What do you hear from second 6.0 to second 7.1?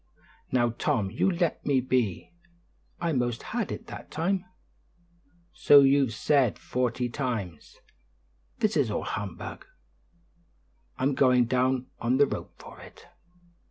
said forty